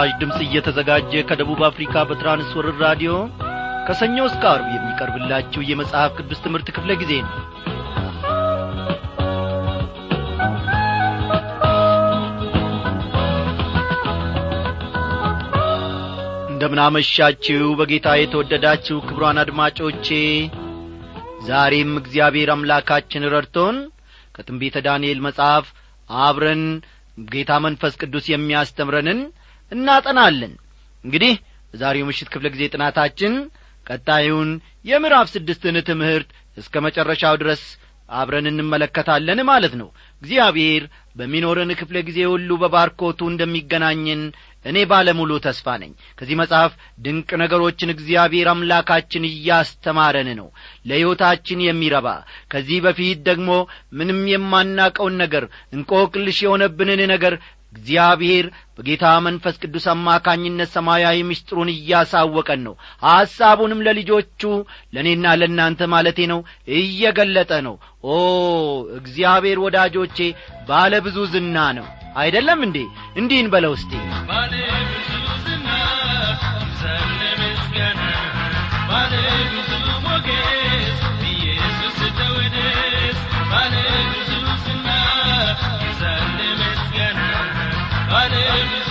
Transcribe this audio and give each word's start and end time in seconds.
ይህ 0.00 0.04
ምስራች 0.04 0.20
ድምፅ 0.20 0.40
እየተዘጋጀ 0.44 1.12
ከደቡብ 1.28 1.60
አፍሪካ 1.68 1.94
በትራንስወርር 2.08 2.76
ራዲዮ 2.82 3.12
ከሰኞ 3.86 4.16
እስከ 4.28 4.42
አርብ 4.50 4.66
የሚቀርብላችሁ 4.72 5.60
የመጽሐፍ 5.66 6.10
ቅዱስ 6.18 6.38
ትምህርት 6.44 6.68
ክፍለ 6.76 6.90
ጊዜ 7.00 7.12
ነው። 7.22 7.32
እንደምናመሻችሁ 16.50 17.66
በጌታ 17.80 18.14
የተወደዳችሁ 18.18 18.98
ክብሯን 19.08 19.40
አድማጮቼ 19.42 20.08
ዛሬም 21.48 21.90
እግዚአብሔር 22.00 22.52
አምላካችን 22.54 23.28
ረድቶን 23.34 23.76
ከትንቢተ 24.36 24.84
ዳንኤል 24.86 25.20
መጽሐፍ 25.26 25.66
አብረን 26.10 26.64
ጌታ 27.28 27.52
መንፈስ 27.64 27.96
ቅዱስ 28.02 28.26
የሚያስተምረንን 28.30 29.20
እናጠናለን። 29.72 30.52
እንግዲህ 31.04 31.34
በዛሬው 31.72 32.06
ምሽት 32.08 32.28
ክፍለ 32.32 32.46
ጊዜ 32.54 32.64
ጥናታችን 32.74 33.34
ቀጣዩን 33.86 34.50
የምዕራፍ 34.84 35.28
ስድስትን 35.34 35.76
ትምህርት 35.88 36.30
እስከ 36.56 36.74
መጨረሻው 36.86 37.34
ድረስ 37.42 37.62
አብረን 38.10 38.46
እንመለከታለን 38.50 39.40
ማለት 39.48 39.74
ነው። 39.80 39.88
እግዚአብሔር 40.22 40.82
በሚኖረን 41.16 41.70
ክፍለ 41.80 41.96
ጊዜ 42.06 42.18
ሁሉ 42.32 42.50
በባርኮቱ 42.62 43.20
እንደሚገናኝን 43.30 44.22
እኔ 44.64 44.76
ባለሙሉ 44.90 45.32
ተስፋ 45.44 45.66
ነኝ። 45.82 45.90
ከዚህ 46.18 46.36
መጽሐፍ 46.40 46.72
ድንቅ 47.04 47.28
ነገሮችን 47.42 47.92
እግዚአብሔር 47.94 48.48
አምላካችን 48.52 49.28
እያስተማረን 49.30 50.30
ነው 50.40 50.48
ለሕይወታችን 50.88 51.64
የሚረባ። 51.66 52.08
ከዚህ 52.52 52.78
በፊት 52.86 53.20
ደግሞ 53.28 53.50
ምንም 53.98 54.20
የማናቀውን 54.32 55.16
ነገር 55.22 55.46
እንቆቅልሽ 55.74 56.40
የሆነብንን 56.44 57.02
ነገር 57.14 57.36
እግዚአብሔር 57.72 58.46
በጌታ 58.76 59.04
መንፈስ 59.24 59.56
ቅዱስ 59.62 59.86
አማካኝነት 59.92 60.70
ሰማያዊ 60.74 61.18
ምስጢሩን 61.28 61.70
እያሳወቀን 61.74 62.60
ነው። 62.66 62.74
ሐሳቡንም 63.04 63.84
ለልጆቹ 63.86 64.42
ለእኔና 64.94 65.34
ለእናንተ 65.40 65.88
ማለቴ 65.94 66.18
ነው 66.32 66.40
እየገለጠ 66.78 67.52
ነው። 67.66 67.74
ኦ 68.06 68.16
እግዚአብሔር 69.00 69.60
ወዳጆቼ 69.64 70.18
ባለ 70.68 70.94
ብዙ 71.06 71.18
ዝና 71.34 71.56
ነው። 71.78 71.86
አይደለም 72.16 72.60
እንዴ? 72.66 72.78
እንዲህን 73.16 73.50
በለው 73.52 73.74
እስቲ። 73.78 73.92
ባለ 74.30 74.52
ብዙ 74.90 75.10
ዝና 75.44 75.68
ባለ 78.90 79.14
ብዙ 79.52 79.70
ሞገስ 80.06 81.00
ባለ 88.30 88.87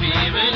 ከፍ 0.00 0.47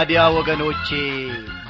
ታዲያ 0.00 0.20
ወገኖቼ 0.36 0.86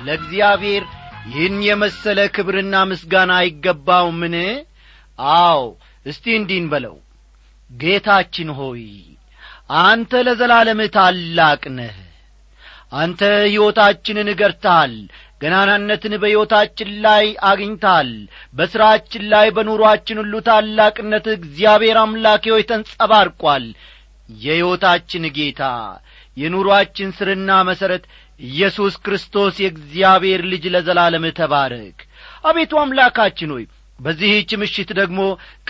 ለእግዚአብሔር 0.06 0.82
ይህን 1.26 1.54
የመሰለ 1.66 2.18
ክብርና 2.34 2.74
ምስጋና 2.91 3.30
አይገባውምን? 3.38 4.34
አዎ 5.18 5.62
እስቲ 6.06 6.24
እንዲህን 6.36 6.66
በለው። 6.72 6.94
ጌታችን 7.70 8.50
ሆይ 8.58 8.84
አንተ 9.82 10.20
ለዘላለም 10.26 10.80
ታላቅ 10.96 11.62
ነህ። 11.78 11.96
አንተ 12.94 13.20
ሕይወታችንን 13.44 14.30
እገርተሃል 14.34 14.94
ገናናነትን 15.42 16.14
በሕይወታችን 16.22 16.92
ላይ 17.06 17.26
አግኝታል 17.50 18.12
በሥራችን 18.54 19.24
ላይ 19.32 19.48
በኑሮአችን 19.56 20.20
ሁሉ 20.22 20.42
ታላቅነት 20.48 21.26
እግዚአብሔር 21.36 21.98
አምላኬ 22.04 22.44
ሆይ 22.54 22.64
ተንጸባርቋል። 22.70 23.66
የሕይወታችን 24.28 25.27
ጌታ 25.36 25.62
የኑሮአችን 26.36 27.15
ስርና 27.16 27.50
መሠረት 27.68 28.04
ኢየሱስ 28.41 28.94
ክርስቶስ 29.04 29.54
የእግዚአብሔር 29.60 30.42
ልጅ 30.53 30.65
ለዘላለም 30.74 31.27
ተባረክ። 31.38 31.98
አቤቱ 32.44 32.72
አምላካችን 32.82 33.53
ሆይ 33.54 33.66
በዚህች 33.98 34.50
ምሽት 34.60 34.91
ደግሞ 34.98 35.21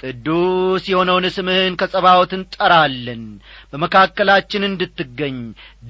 ቅዱስ 0.00 0.82
የሆነውን 0.90 1.24
ስምህን 1.36 1.74
ከጸባዖት 1.80 2.32
እንጠራለን። 2.36 3.22
በመካከላችን 3.72 4.66
እንድትገኝ 4.68 5.38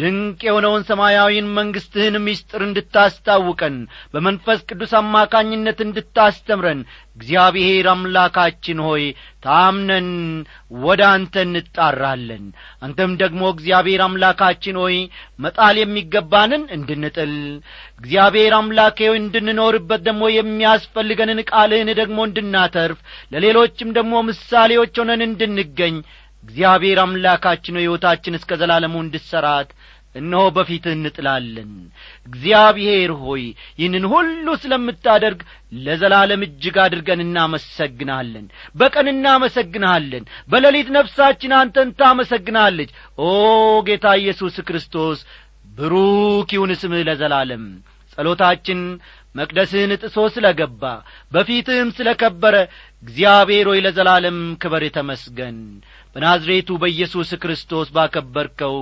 ድንቅ 0.01 0.41
የሆነውን 0.47 0.87
ሰማያዊን 0.89 1.51
መንግሥትህን 1.59 2.17
ምስጢር 2.25 2.63
እንድታስታውቀን 2.67 3.77
በመንፈስ 4.15 4.61
ቅዱስ 4.69 4.95
አማካኝነት 5.01 5.81
እንድታስተምረን 5.87 6.81
እግዚአብሔር 7.21 7.87
አምላካችን 7.93 8.79
ሆይ 8.87 9.03
ታምነን 9.45 10.09
ወደ 10.83 11.03
አንተ 11.11 11.35
እንጣራለን። 11.47 12.45
አንተም 12.85 13.13
ደግሞ 13.23 13.43
እግዚአብሔር 13.55 14.03
አምላካችን 14.07 14.77
ሆይ 14.83 14.97
መጣል 15.39 15.77
የሚገባንን 15.81 16.63
እንድንጥል 16.77 17.35
እግዚአብሔር 18.01 18.55
አምላኬ 18.59 18.99
ሆይ 19.11 19.21
እንድንኖርበት 19.23 20.03
ደግሞ 20.09 20.25
የሚያስፈልገንን 20.35 21.43
ቃልህን 21.51 21.91
ደግሞ 22.01 22.19
እንድናተርፍ 22.29 22.99
ለሌሎችም 23.33 23.95
ደግሞ 23.99 24.15
ምሳሌዎች 24.31 24.95
ሆነን 25.03 25.23
እንድንገኝ 25.29 25.97
እግዚአብሔር 26.45 26.99
አምላካችን 27.03 27.81
ሕይወታችን 27.81 28.37
እስከ 28.37 28.57
ዘላለሙ 28.61 28.95
እንድሠራት 29.03 29.71
እነሆ 30.15 30.43
በፊትህ 30.55 30.95
እንጥላለን። 30.95 31.73
እግዚአብሔር 32.27 33.11
ሆይ 33.21 33.45
ይህንን 33.79 34.05
ሁሉ 34.13 34.47
ስለምታደርግ 34.63 35.41
ለዘላለም 35.81 36.43
እጅግ 36.47 36.77
አድርገን 36.85 37.21
እናመሰግናለን። 37.27 38.47
በቀን 38.77 39.09
እናመሰግንሃለን 39.13 40.25
በሌሊት 40.51 40.91
ነፍሳችን 40.97 41.55
አንተን 41.61 41.91
ታመሰግናለች። 42.01 42.91
ኦ 43.21 43.29
ጌታ 43.89 44.17
ኢየሱስ 44.23 44.59
ክርስቶስ 44.69 45.21
ብሩክ 45.77 46.51
ይሁን 46.57 46.73
ስምህ 46.81 47.07
ለዘላለም። 47.09 47.65
ጸሎታችን 48.15 48.81
መቅደስህን 49.35 49.93
ጥሶ 50.03 50.17
ስለ 50.35 50.47
ገባ 50.59 50.83
በፊትህም 51.33 51.89
ስለ 51.97 52.09
ከበረ 52.21 52.57
እግዚአብሔር 53.03 53.67
ሆይ 53.71 53.81
ለዘላለም 53.85 54.39
ክበር 54.63 54.85
ተመስገን። 54.97 55.59
በናዝሬቱ 56.17 56.69
በኢየሱስ 56.83 57.31
ክርስቶስ 57.43 57.89
ባከበርከው 57.97 58.77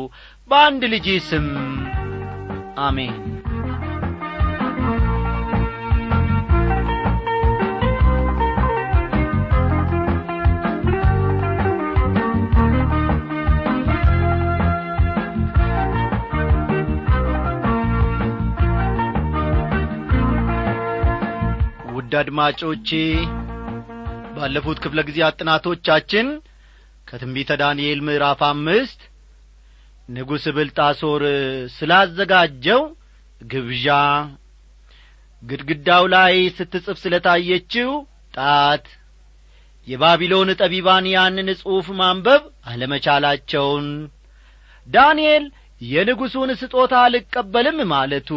በአንድ 0.50 0.82
ልጅ 0.92 1.06
ስም 1.28 1.46
አሜን። 2.80 3.16
ውድ 21.90 22.12
አድማጮቼ 22.20 22.88
ባለፉት 24.34 24.78
ክፍለ 24.84 25.00
ጊዜያት 25.08 25.36
ጥናቶቻችን 25.40 26.26
ከትንቢተ 27.08 27.50
ዳንኤል 27.62 28.00
ምዕራፍ 28.06 28.40
አምስት 28.48 29.00
ንጉሥ 30.08 30.44
ብልጣሶር 30.56 31.22
ስላዘጋጀው 31.76 32.82
ግብዣ 33.44 33.86
ግድግዳው 35.42 36.04
ላይ 36.14 36.34
ስትጽፍ 36.56 36.96
ስለ 37.02 37.14
ታየችው 37.26 37.90
ጣት 38.34 38.86
የባቢሎን 39.86 40.48
ጠቢባን 40.62 41.04
ያንን 41.14 41.48
ጽሑፍ 41.60 41.86
ማንበብ 42.00 42.42
አለመቻላቸውን 42.70 43.86
ዳንኤል 44.86 45.44
የንጉሡን 45.84 46.50
ስጦታ 46.60 46.94
አልቀበልም 47.06 47.78
ማለቱ 47.92 48.30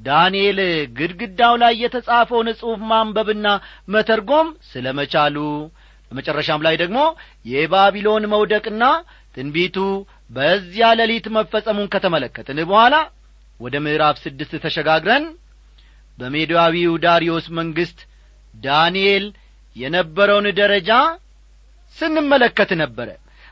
ዳንኤል 0.00 0.58
ግድግዳው 0.98 1.54
ላይ 1.62 1.74
የተጻፈውን 1.82 2.48
ጽሑፍ 2.60 2.80
ማንበብና 2.92 3.46
መተርጎም 3.94 4.48
ስለ 4.70 4.86
መቻሉ 5.00 5.36
በመጨረሻም 6.10 6.64
ላይ 6.66 6.76
ደግሞ 6.82 7.00
የባቢሎን 7.52 8.24
መውደቅና 8.32 8.84
ትንቢቱ 9.34 9.76
በዚያ 10.30 10.88
ሌሊት 10.98 11.26
መፈጸሙን 11.36 11.90
ከተመለከትን 11.94 12.58
በኋላ 12.70 12.96
ወደ 13.60 13.76
ምዕራፍ 13.84 14.16
ስድስት 14.24 14.52
ተሸጋግረን 14.64 15.24
በሜዳዊው 16.18 16.92
ዳርዮስ 17.04 17.46
መንግሥት 17.58 17.98
ዳንኤል 18.54 19.24
የነበረውን 19.76 20.46
ደረጃ 20.60 20.90
ስንመለከት 21.96 22.70
ነበረ። 22.82 23.08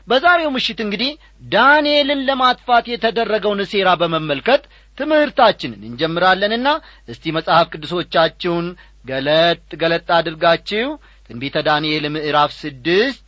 በዛሬው 0.07 0.49
ምሽት 0.55 0.79
እንግዲህ 0.85 1.09
ዳንኤልን 1.51 2.21
ለማጥፋት 2.29 2.85
የተደረገውን 2.91 3.61
ሴራ 3.71 3.89
በመመልከት 4.01 4.61
ትምህርታችንን 4.97 5.81
እንጀምራለንና 5.89 6.67
እስቲ 7.13 7.33
መጽሐፍ 7.37 7.67
ቅዱሶቻችሁን 7.73 8.67
ገለጥ 9.05 9.69
ገለጥ 9.81 10.07
አድርጋችሁ 10.17 10.87
ትንቢተ 11.29 11.57
ዳንኤል 11.67 12.05
ምዕራፍ 12.15 12.51
ስድስት 12.61 13.27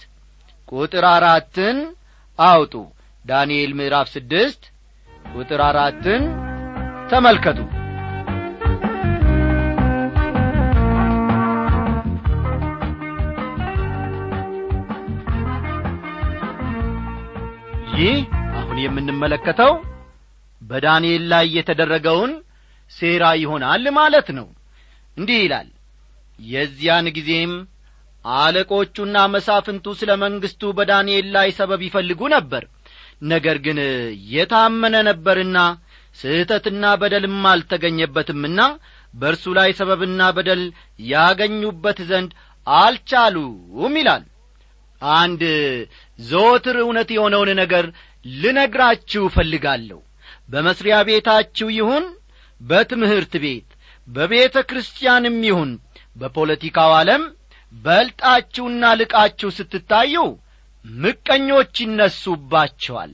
ቁጥር 0.72 1.06
አራትን 1.14 1.78
አውጡ 2.40 2.74
ዳንኤል 3.26 3.72
ምዕራፍ 3.80 4.08
ስድስት 4.14 4.62
ቁጥር 5.34 5.62
አራትን 5.68 6.24
ተመልከቱ። 7.12 7.60
ይህ 17.96 18.18
አሁን 18.60 18.78
የምንመለከተው 18.84 19.74
በዳንኤል 20.62 21.24
ላይ 21.32 21.46
የተደረገውን 21.58 22.32
ሴራ 22.92 23.24
ይሆናል 23.42 23.86
ማለት 23.98 24.28
ነው። 24.38 24.48
እንዲህ 25.18 25.40
ይላል 25.44 25.70
የዚያን 26.40 27.08
ጊዜም 27.18 27.54
አለቆቹና 28.26 29.18
መሳፍንቱ 29.34 29.86
ስለ 30.00 30.12
መንግሥቱ 30.24 30.64
በዳንኤል 30.78 31.28
ላይ 31.36 31.50
ሰበብ 31.58 31.82
ይፈልጉ 31.88 32.22
ነበር 32.36 32.64
ነገር 33.22 33.58
ግን 33.66 33.80
የታመነ 34.34 34.96
ነበርና 35.10 35.58
ስህተትና 36.18 36.86
በደልም 37.02 37.44
አልተገኘበትምና 37.52 38.62
በእርሱ 39.14 39.46
ላይ 39.58 39.70
ሰበብና 39.80 40.22
በደል 40.38 40.62
ያገኙበት 41.10 42.00
ዘንድ 42.10 42.32
አልቻሉም 42.68 43.96
ይላል። 44.00 44.24
አንድ 45.02 45.42
ዘወትር 46.20 46.78
እውነት 46.84 47.10
የሆነውን 47.16 47.50
ነገር 47.62 47.86
ልነግራችሁ 48.26 49.24
እፈልጋለሁ። 49.30 50.00
በመስሪያ 50.50 50.96
ቤታችሁ 51.08 51.68
ይሁን 51.78 52.06
በትምህርት 52.62 53.34
ቤት 53.44 53.70
በቤተ 54.08 54.58
ክርስቲያንም 54.70 55.38
ይሁን 55.50 55.72
በፖለቲካው 56.16 56.92
ዓለም 57.00 57.24
በልጣችሁና 57.74 58.84
ልቃችሁ 59.02 59.50
ስትታዩ 59.58 60.16
ምቀኞች 60.86 61.74
ይነሱባቸዋል። 61.84 63.12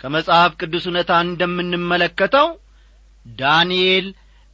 ከመጽሐፍ 0.00 0.52
ቅዱስ 0.60 0.84
እውነታ 0.88 1.12
እንደምንመለከተው 1.26 2.48
ዳንኤል 3.26 4.06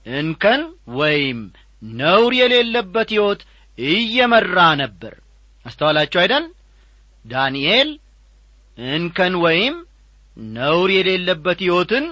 እንከን 0.06 0.62
ወይም 0.98 1.38
ነውር 1.82 2.32
የሌለበት 2.40 3.08
ሕይወት 3.14 3.40
እየመራ 3.78 4.58
ነበር። 4.82 5.14
አስተዋላችሁ 5.66 6.18
አይደል? 6.22 6.44
ዳንኤል 7.24 7.88
እንከን 8.78 9.34
ወይም 9.44 9.74
ነውር 10.54 10.90
የሌለበት 10.96 11.58
ሕይወትን 11.64 12.06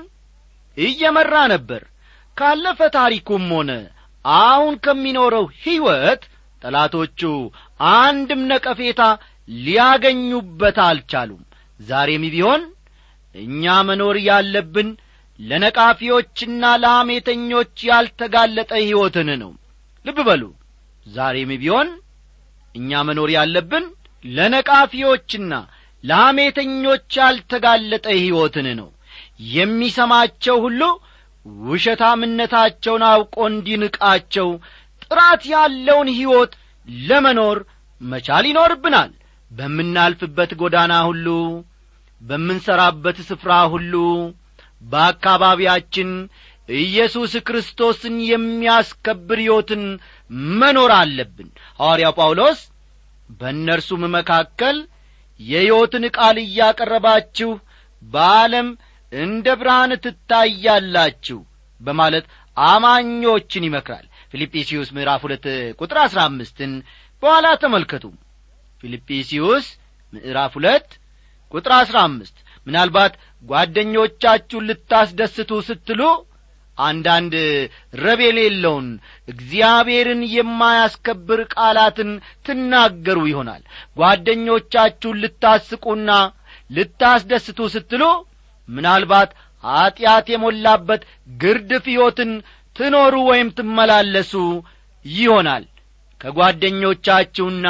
እየመራ 0.76 1.34
ነበር። 1.52 1.82
ካለፈ 2.36 2.80
ታሪኩም 2.96 3.44
ሆነ 3.56 3.72
አሁን 4.24 4.74
ከሚኖረው 4.84 5.44
ሕይወት 5.62 6.22
ጠላቶቹ 6.62 7.20
አንድም 7.96 8.42
ነቀፌታ 8.50 9.00
ሊያገኙበት 9.48 10.78
አልቻሉም። 10.84 11.42
ዛሬም 11.80 12.24
ቢሆን 12.34 12.62
እኛ 13.34 13.74
መኖር 13.88 14.16
ያለብን 14.26 14.88
ለነቃፊዎችና 15.40 16.64
ለሐሜተኞች 16.82 17.76
ያልተጋለጠ 17.88 18.70
ሕይወትን 18.80 19.30
ነው። 19.42 19.52
ልብ 20.04 20.18
በሉ። 20.28 20.42
ዛሬም 21.06 21.50
ቢሆን 21.62 21.88
እኛ 22.74 23.00
መኖር 23.08 23.30
ያለብን 23.34 23.84
ለነቃፊዎችና 24.24 25.52
ለሐሜተኞች 26.04 27.08
ያልተጋለጠ 27.20 28.06
ሕይወትን 28.16 28.68
ነው። 28.80 28.88
የሚሰማቸው 29.52 30.56
ሁሉ 30.64 30.80
ውሸታምነታቸውን 31.64 33.02
አውቆ 33.08 33.36
እንዲንቃቸው 33.50 34.48
ጥራት 35.04 35.42
ያለውን 35.52 36.08
ሕይወት 36.16 36.52
ለመኖር 37.04 37.58
መቻል 38.00 38.44
ይኖርብናል 38.50 39.10
በምናልፍበት 39.54 40.50
ጎዳና 40.60 40.94
ሁሉ 41.08 41.26
በምንሠራበት 42.20 43.18
ስፍራ 43.28 43.52
ሁሉ 43.72 43.94
በአካባቢያችን 44.84 46.10
ኢየሱስ 46.68 47.32
ክርስቶስን 47.48 48.14
የሚያስከብር 48.28 49.38
ሕይወትን 49.42 49.82
መኖር 50.54 50.92
አለብን። 50.98 51.48
ሐዋርያው 51.80 52.14
ጳውሎስ 52.18 52.60
በእነርሱም 53.40 54.02
መካከል 54.14 54.76
የሕይወትን 55.40 56.04
ቃል 56.16 56.36
እያቀረባችሁ 56.44 57.50
በዓለም 58.02 58.68
እንደ 59.12 59.46
ብርሃን 59.60 59.92
ትታያላችሁ 60.04 61.38
በማለት 61.80 62.26
አማኞችን 62.56 63.66
ይመክራል። 63.68 64.04
ፊልጵስዩስ 64.32 64.88
ምዕራፍ 64.96 65.22
ሁለት 65.26 65.46
ቁጥር 65.80 65.98
አሥራ 66.04 66.20
አምስትን 66.28 66.72
በኋላ 67.22 67.46
ተመልከቱ 67.62 68.04
ፊልጵስዩስ 68.84 69.66
ምዕራፍ 70.12 70.52
ሁለት 70.58 70.88
ቁጥር 71.54 71.72
አሥራ 71.76 71.96
አምስት 72.08 72.36
ምናልባት 72.66 73.12
ጓደኞቻችሁን 73.44 74.66
ልታስደስቱ 74.68 75.50
ስትሉ 75.68 76.02
አንዳንድ 76.78 77.34
ረብ 78.02 78.20
የሌለውን 78.24 78.86
እግዚአብሔርን 79.28 80.22
የማያስከብር 80.32 81.40
ቃላትን 81.54 82.10
ትናገሩ 82.46 83.18
ይሆናል። 83.30 83.62
ጓደኞቻችሁን 83.98 85.20
ልታስቁና 85.24 86.10
ልታስደስቱ 86.70 87.68
ስትሉ 87.74 88.02
ምናልባት 88.68 89.30
ኀጢአት 89.64 90.26
የሞላበት 90.32 91.02
ግርድፍ 91.42 91.84
ሕይወትን 91.92 92.32
ትኖሩ 92.76 93.14
ወይም 93.30 93.48
ትመላለሱ 93.58 94.32
ይሆናል። 95.04 95.64
ከጓደኞቻችሁና 96.20 97.66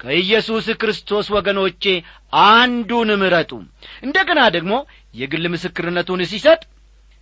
ከኢየሱስ 0.00 0.66
ክርስቶስ 0.80 1.26
ወገኖቼ 1.36 1.84
አንዱን 2.48 3.10
ምረጡ። 3.22 3.50
እንደገና 4.02 4.40
ደግሞ 4.56 4.74
የግል 5.14 5.44
ምስክርነቱን 5.54 6.20
ሲሰጥ 6.32 6.60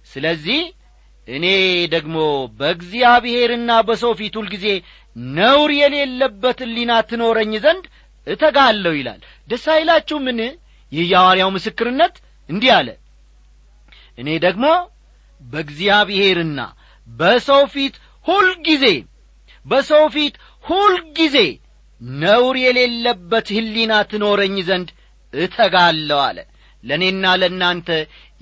ስለዚህ 0.06 0.60
እኔ 1.28 1.46
ደግሞ 1.94 2.16
በእግዚአብሔርና 2.58 3.70
በሰው 3.86 4.12
ፊት 4.18 4.34
ሁልጊዜ 4.40 4.66
ነውር 5.36 5.70
የሌለበት 5.76 6.58
ሊና 6.74 6.92
ትኖረኝ 7.08 7.52
ዘንድ 7.64 7.84
እተጋለሁ 8.26 8.92
ይላል። 8.98 9.20
ደስ 9.48 9.64
አይላችሁ 9.74 10.18
ምን 10.26 10.38
ይህ 10.92 11.04
የሐዋርያው 11.10 11.50
ምስክርነት 11.56 12.14
እንዲህ 12.48 12.70
አለ። 12.76 12.88
እኔ 14.18 14.28
ደግሞ 14.44 14.66
በእግዚአብሔርና 15.40 16.60
በሰው 17.08 17.62
ፊት 17.74 17.94
ሁልጊዜ 18.26 18.84
በሰው 19.66 20.04
ፊት 20.14 20.34
ሁልጊዜ 20.64 21.36
ነውር 22.20 22.56
የሌለበት 22.62 23.46
ሕሊና 23.56 23.92
ትኖረኝ 24.10 24.56
ዘንድ 24.68 24.88
እተጋለሁ 25.32 26.18
አለ። 26.26 26.38
ለእኔና 26.84 27.26
ለእናንተ 27.40 27.88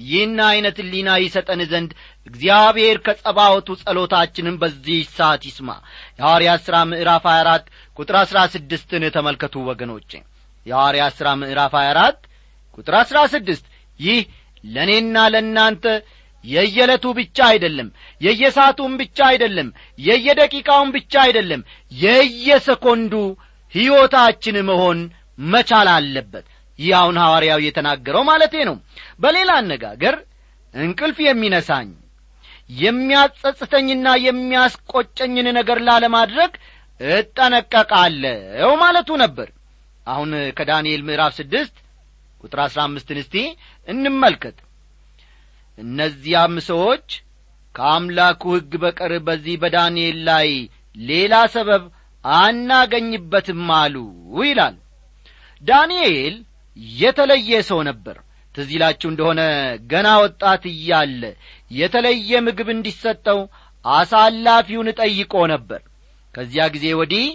ይህን 0.05 0.39
ዐይነት 0.47 0.77
ሕሊና 0.83 1.11
ይሰጠን 1.23 1.61
ዘንድ 1.71 1.91
እግዚአብሔር 2.27 2.97
ከጸባወቱ 3.07 3.69
ጸሎታችንን 3.83 4.57
በዚህ 4.63 5.01
ሰዓት 5.15 5.43
ይስማ። 5.49 5.69
የሐዋርያት 6.19 6.63
ሥራ 6.67 6.77
ምዕራፍ 6.91 7.25
24 7.31 7.69
ቁጥር 7.97 8.17
አሥራ 8.23 8.41
ስድስትን 8.55 9.05
ተመልከቱ 9.17 9.65
ወገኖቼ። 9.71 10.11
የሐዋርያት 10.67 11.15
ሥራ 11.19 11.29
ምዕራፍ 11.41 11.73
24 11.81 12.29
ቁጥር 12.79 12.97
አሥራ 13.01 13.19
ስድስት 13.35 13.65
ይህ 14.01 14.21
ለእኔና 14.65 15.17
ለእናንተ 15.33 15.87
የየዕለቱ 16.45 17.05
ብቻ 17.19 17.39
አይደለም 17.51 17.89
የየሰዓቱም 18.21 18.93
ብቻ 19.01 19.19
አይደለም 19.31 19.69
የየደቂቃውን 19.99 20.91
ብቻ 20.97 21.15
አይደለም 21.23 21.61
የየሰኮንዱ 21.93 23.15
ሕይወታችን 23.75 24.57
መሆን 24.69 24.99
መቻል 25.49 25.89
አለበት። 25.95 26.47
ይህ 26.79 26.93
አሁን 27.01 27.17
ሐዋርያው 27.23 27.61
የተናገረው 27.65 28.23
ማለቴ 28.29 28.55
ነው። 28.69 28.77
በሌላ 29.21 29.51
አነጋገር 29.61 30.17
እንቅልፍ 30.75 31.19
የሚነሳኝ 31.25 31.91
የሚያጸጽተኝና 32.71 34.09
የሚያስቆጨኝን 34.25 35.49
ነገር 35.59 35.79
ላለማድረግ 35.87 36.53
እጠነቀቃለሁ 37.01 38.71
ማለቱ 38.83 39.11
ነበር። 39.23 39.49
አሁን 40.07 40.31
ከዳንኤል 40.57 41.03
ምዕራፍ 41.07 41.33
ስድስት 41.39 41.75
ቁጥር 42.41 42.61
አሥራ 42.65 42.81
አምስትን 42.89 43.19
እስቲ 43.23 43.37
እንመልከት። 43.89 44.57
እነዚያም 45.79 46.57
ሰዎች 46.69 47.07
ከአምላኩ 47.75 48.43
ሕግ 48.57 48.73
በቀር 48.83 49.13
በዚህ 49.27 49.55
በዳንኤል 49.63 50.19
ላይ 50.29 50.49
ሌላ 51.03 51.35
ሰበብ 51.55 51.85
አናገኝበትም 52.25 53.69
አሉ 53.77 53.97
ይላል። 54.43 54.77
ዳንኤል 55.63 56.37
የተለየ 56.97 57.61
ሰው 57.69 57.81
ነበር። 57.89 58.17
ትዝ 58.55 58.71
እንደሆነ 59.05 59.41
ገና 59.91 60.09
ወጣት 60.23 60.65
እያለ 60.73 61.23
የተለየ 61.71 62.41
ምግብ 62.47 62.69
እንዲሰጠው 62.75 63.41
አሳላፊውን 63.85 64.89
ጠይቆ 65.01 65.35
ነበር። 65.53 65.81
ከዚያ 66.35 66.65
ጊዜ 66.75 66.87
ወዲህ 67.01 67.27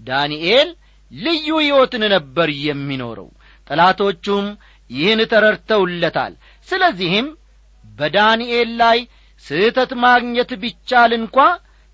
ዳንኤል 0.00 0.68
ልዩ 1.10 1.48
ሕይወትን 1.62 2.04
ነበር 2.14 2.48
የሚኖረው። 2.66 3.28
ጠላቶቹም 3.66 4.46
ይህን 4.90 5.20
ተረድተውለታል። 5.32 6.32
ስለዚህም 6.68 7.28
በዳንኤል 7.84 8.70
ላይ 8.82 8.98
ስህተት 9.44 9.90
ማግኘት 10.04 10.50
ቢቻል 10.62 11.12
እንኳ 11.18 11.36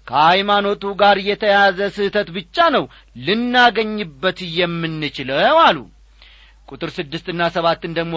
ከሃይማኖቱ 0.09 0.85
ጋር 1.01 1.17
የተያዘ 1.27 1.81
ስህተት 1.97 2.29
ብቻ 2.37 2.57
ነው 2.75 2.85
ልናገኝበት 3.27 4.39
የምንችለው 4.57 5.59
አሉ። 5.65 5.79
ቁጥር 6.69 6.91
ስድስትና 6.97 7.43
ሰባትን 7.57 7.93
ደግሞ 7.99 8.17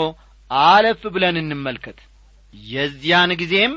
አለፍ 0.51 1.01
ብለን 1.13 1.37
እንመልከት። 1.41 1.99
የዚያን 2.53 3.31
ጊዜም 3.41 3.73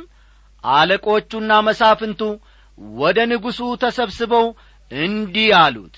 አለቆቹና 0.65 1.53
መሳፍንቱ 1.67 2.21
ወደ 2.99 3.19
ንጉሡ 3.31 3.61
ተሰብስበው 3.83 4.47
እንዲህ 4.91 5.49
አሉት። 5.61 5.97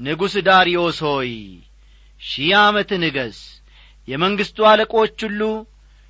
ንጉሥ 0.00 0.34
ዳርዮስ 0.46 0.98
ሆይ 1.06 1.32
ሺህ 2.20 2.50
ዓመት 2.60 2.90
ንገስ 3.02 3.38
የመንግሥቱ 4.08 4.58
አለቆች 4.70 5.18
ሁሉ 5.26 5.40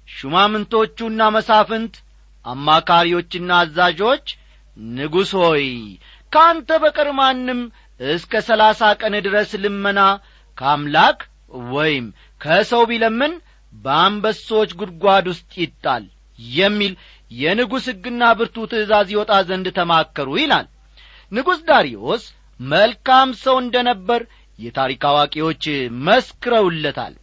ሹማምንቶቹና 0.09 1.21
መሳፍንት 1.37 1.95
አማካሪዎችና 2.45 3.51
አዛዦች 3.61 4.27
ንጉሥ 4.77 5.31
ሆይ 5.41 5.67
ከአንተ 6.33 6.71
በቀር 6.83 7.09
ማንም 7.19 7.61
እስከ 8.01 8.43
ሰላሳ 8.49 8.81
ቀን 9.01 9.15
ድረስ 9.27 9.51
ልመና 9.65 10.01
ከአምላክ 10.59 11.19
ወይም 11.73 12.07
ከሰው 12.41 12.83
ቢለምን 12.91 13.33
በአንበሶች 13.73 14.71
ጉድጓድ 14.81 15.27
ውስጥ 15.33 15.53
ይጣል 15.63 16.05
የሚል 16.39 16.93
የንጉሥ 17.31 17.85
ሕግና 17.91 18.23
ብርቱ 18.39 18.57
ትእዛዝ 18.71 19.09
ይወጣ 19.15 19.33
ዘንድ 19.49 19.67
ተማከሩ 19.79 20.29
ይላል። 20.41 20.67
ንጉሥ 21.33 21.61
ዳርዮስ 21.69 22.25
መልካም 22.61 23.29
ሰው 23.43 23.57
እንደ 23.63 23.77
ነበር 23.89 24.21
የታሪክ 24.59 25.03
አዋቂዎች 25.11 25.65
መስክረውለታል። 26.07 27.15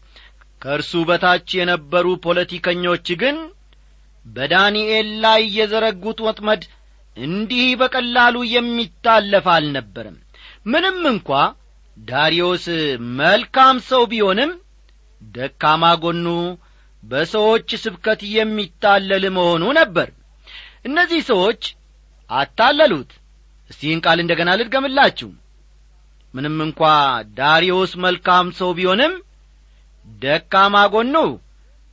ከእርሱ 0.61 0.91
በታች 1.09 1.49
የነበሩ 1.57 2.07
ፖለቲከኞች 2.25 3.07
ግን 3.21 3.37
በዳንኤል 4.25 5.07
ላይ 5.23 5.41
የዘረጉት 5.57 6.19
ወጥመድ 6.25 6.63
እንዲህ 7.17 7.69
በቀላሉ 7.79 8.35
የሚታለፍ 8.53 9.45
አልነበርም 9.53 10.17
ምንም 10.65 10.99
እንኳ 11.11 11.29
ዳርዮስ 11.97 12.65
መልካም 13.19 13.77
ሰው 13.89 14.03
ቢሆንም 14.11 14.51
ደካማ 15.21 15.83
ጎኑ 16.03 16.27
በሰዎች 17.03 17.69
ስብከት 17.83 18.21
የሚታለል 18.35 19.23
መሆኑ 19.37 19.63
ነበር። 19.79 20.07
እነዚህ 20.85 21.21
ሰዎች 21.31 21.61
አታለሉት። 22.29 23.11
እስቲህን 23.69 23.99
ቃል 24.05 24.19
እንደ 24.23 24.33
ገና 24.39 24.51
ልድገምላችሁ። 24.59 25.29
ምንም 26.33 26.57
እንኳ 26.65 26.81
ዳርዮስ 27.37 27.91
መልካም 28.05 28.47
ሰው 28.59 28.69
ቢሆንም 28.77 29.13
ደካማ 30.19 30.75
ጎኑ 30.93 31.15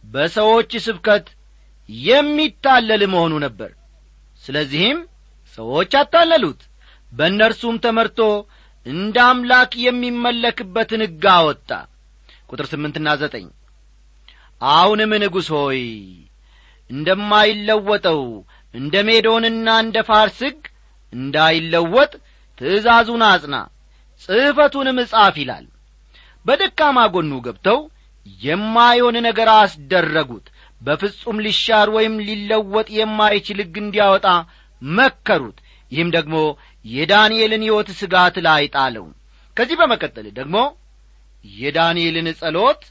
በሰዎች 0.05 0.73
ስብከት 0.87 1.27
የሚታለል 1.89 3.03
መሆኑ 3.13 3.35
ነበር 3.45 3.71
ስለዚህም 4.49 4.99
ሰዎች 5.59 5.93
አታለሉት። 6.01 6.61
በእነርሱም 7.13 7.77
ተመርቶ 7.85 8.21
እንደ 8.87 9.17
አምላክ 9.29 9.73
የሚመለክበትን 9.85 11.03
ሕግ 11.07 11.25
አወጣ። 11.35 11.71
ቁጥር 12.51 12.67
ስምንትና 12.71 13.09
ዘጠኝ 13.23 13.47
አሁንም 14.61 15.11
ንጉሥ 15.23 15.49
ሆይ 15.57 15.81
እንደማይለወጠው 16.91 18.21
እንደ 18.75 18.95
ሜዶንና 19.09 19.69
እንደ 19.85 19.99
ፋርስ 20.09 20.39
ሕግ 20.47 20.61
እንዳይለወጥ 21.13 22.13
ትእዛዙን 22.59 23.23
አጽና 23.29 23.57
ጽሕፈቱንም 24.23 24.99
እጻፍ 25.03 25.37
ይላል። 25.43 25.67
በደካማ 26.47 26.99
ጎኑ 27.15 27.33
ገብተው 27.47 27.79
የማይሆን 28.41 29.17
ነገር 29.27 29.49
አስደረጉት 29.57 30.47
በፍጹም 30.81 31.39
ሊሻር 31.45 31.89
ወይም 31.97 32.15
ሊለወጥ 32.27 32.89
የማይችል 32.97 33.59
ሕግ 33.63 33.77
እንዲያወጣ 33.83 34.27
መከሩት። 34.83 35.59
ይህም 35.93 36.11
ደግሞ 36.17 36.37
የዳንኤልን 36.85 37.63
ሕይወት 37.67 37.89
ስጋት 38.01 38.37
ላይ 38.47 38.65
ጣለው። 38.75 39.07
ከዚህ 39.57 39.77
በመቀጠል 39.81 40.27
ደግሞ 40.39 40.57
የዳንኤልን 41.45 42.29
ጸሎት 42.41 42.83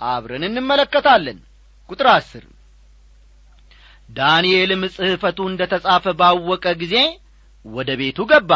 አብረን 0.00 0.44
እንመለከታለን። 0.48 1.38
ቁጥር 1.88 2.08
አስር 2.12 2.44
ዳንኤልም 4.10 4.82
ጽሕፈቱ 4.94 5.38
እንደ 5.50 5.62
ተጻፈ 5.72 6.04
ባወቀ 6.20 6.64
ጊዜ 6.82 6.96
ወደ 7.66 7.90
ቤቱ 8.00 8.18
ገባ። 8.30 8.50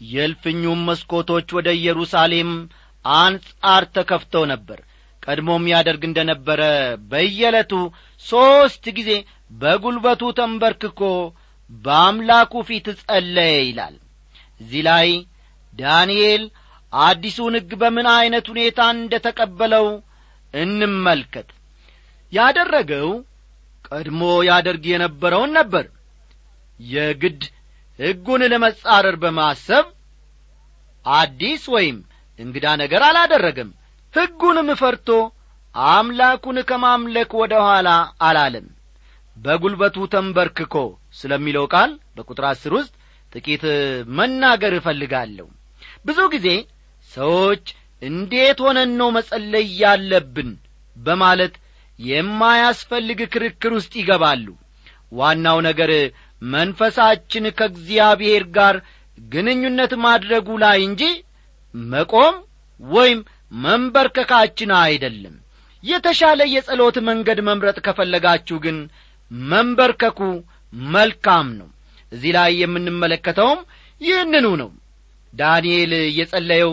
የእልፍኙም 0.00 0.80
መስኮቶች 0.88 1.48
ወደ 1.56 1.68
ኢየሩሳሌም 1.78 2.50
አንጻር 3.04 3.84
ተከፍተው 3.96 4.44
ነበር 4.52 4.78
ቀድሞም 5.24 5.64
ያደርግ 5.72 6.02
እንደ 6.08 6.20
ነበረ 6.30 6.60
በየዕለቱ 7.10 7.72
ሦስት 8.24 8.84
ጊዜ 8.98 9.10
በጒልበቱ 9.52 10.22
ተንበርክኮ 10.38 11.00
በአምላኩ 11.70 12.52
ፊት 12.68 12.86
ጸለየ 13.00 13.54
ይላል። 13.62 13.94
እዚህ 14.60 14.82
ላይ 14.88 15.08
ዳንኤል 15.74 16.42
አዲሱን 16.92 17.54
ሕግ 17.58 17.70
በምን 17.80 18.06
ዐይነት 18.12 18.46
ሁኔታ 18.52 18.80
እንደ 18.96 19.14
ተቀበለው 19.24 19.86
እንመልከት። 20.54 21.48
ያደረገው 22.32 23.08
ቀድሞ 23.88 24.20
ያደርግ 24.48 24.84
የነበረውን 24.92 25.50
ነበር። 25.58 25.86
የግድ 26.80 27.42
ሕጉን 27.98 28.42
ለመጻረር 28.52 29.16
በማሰብ 29.22 29.86
አዲስ 31.04 31.64
ወይም 31.74 31.98
እንግዳ 32.38 32.66
ነገር 32.82 33.02
አላደረገም 33.08 33.70
ሕጉንም 34.14 34.68
ፈርቶ 34.80 35.08
አምላኩን 35.74 36.58
ከማምለክ 36.68 37.30
ወደ 37.40 37.54
ኋላ 37.66 37.88
አላለም። 38.26 38.66
በጒልበቱ 39.36 39.96
ተንበርክኮ 40.12 40.74
ስለሚለው 41.20 41.64
ቃል 41.74 41.90
በቁጥር 42.16 42.44
አስር 42.50 42.72
ውስጥ 42.78 42.92
ጥቂት 43.32 43.64
መናገር 44.18 44.74
እፈልጋለሁ። 44.76 45.46
ብዙ 46.06 46.18
ጊዜ 46.34 46.48
ሰዎች 47.10 47.64
እንዴት 48.02 48.58
ሆነን 48.64 48.90
ነው 49.00 49.08
መጸለይ 49.16 49.66
ያለብን 49.82 50.50
በማለት 50.96 51.54
የማያስፈልግ 51.98 53.20
ክርክር 53.34 53.72
ውስጥ 53.78 53.92
ይገባሉ። 54.00 54.46
ዋናው 55.12 55.58
ነገር 55.68 55.90
መንፈሳችን 56.42 57.44
ከእግዚአብሔር 57.58 58.44
ጋር 58.56 58.76
ግንኙነት 59.18 59.92
ማድረጉ 60.04 60.48
ላይ 60.64 60.78
እንጂ 60.88 61.02
መቆም 61.74 62.34
ወይም 62.80 63.20
መንበርከካችን 63.52 64.70
አይደለም። 64.80 65.34
የተሻለ 65.84 66.40
የጸሎት 66.52 66.96
መንገድ 67.08 67.38
መምረጥ 67.48 67.78
ከፈለጋችሁ 67.86 68.56
ግን 68.64 68.76
መንበርከኩ 69.30 70.20
መልካም 70.90 71.48
ነው። 71.58 71.68
እዚህ 72.12 72.32
ላይ 72.36 72.52
የምንመለከተውም 72.62 73.60
ይህንኑ 74.00 74.46
ነው። 74.62 74.70
ዳንኤል 75.32 75.92
የጸለየው 76.18 76.72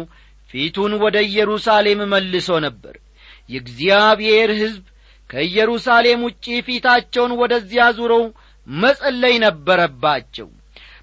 ፊቱን 0.50 0.94
ወደ 1.04 1.18
ኢየሩሳሌም 1.28 2.00
መልሶ 2.14 2.50
ነበር። 2.66 2.96
የእግዚአብሔር 3.50 4.50
ሕዝብ 4.62 4.84
ከኢየሩሳሌም 5.30 6.22
ውጪ 6.28 6.46
ፊታቸውን 6.68 7.34
ወደዚያ 7.42 7.84
ዙረው 7.98 8.24
መጸለይ 8.68 9.36
ነበረባቸው። 9.46 10.48